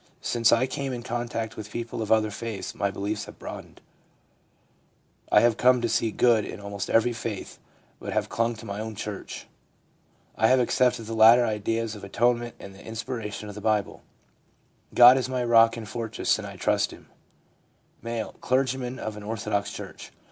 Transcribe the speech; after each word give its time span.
Since 0.23 0.51
I 0.51 0.65
came 0.65 0.93
in 0.93 1.03
contact 1.03 1.55
with 1.55 1.69
people 1.69 2.01
of 2.01 2.11
other 2.11 2.31
faiths 2.31 2.73
my 2.73 2.89
beliefs 2.89 3.25
have 3.25 3.37
broadened; 3.37 3.81
I 5.31 5.41
have 5.41 5.57
come 5.57 5.79
to 5.79 5.87
see 5.87 6.09
good 6.09 6.43
in 6.43 6.59
almost 6.59 6.89
every 6.89 7.13
faith, 7.13 7.59
but 7.99 8.11
have 8.11 8.27
clung 8.27 8.55
to 8.55 8.65
my 8.65 8.79
own 8.79 8.95
church. 8.95 9.45
I 10.35 10.47
have 10.47 10.59
accepted 10.59 11.03
the 11.05 11.13
later 11.13 11.45
ideas 11.45 11.93
of 11.93 12.01
the 12.01 12.07
atonement 12.07 12.55
and 12.59 12.73
the 12.73 12.83
inspiration 12.83 13.47
of 13.47 13.53
the 13.53 13.61
Bible. 13.61 14.01
God 14.95 15.19
is 15.19 15.29
my 15.29 15.43
rock 15.43 15.77
and 15.77 15.87
fortress, 15.87 16.39
and 16.39 16.47
I 16.47 16.55
trust 16.55 16.89
Him/ 16.89 17.05
M. 18.03 18.29
(Clergyman 18.41 18.97
of 18.97 19.17
an 19.17 19.21
orthodox 19.21 19.71
church.) 19.71 20.11